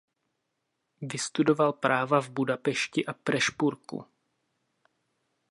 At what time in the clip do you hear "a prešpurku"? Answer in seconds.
3.05-4.05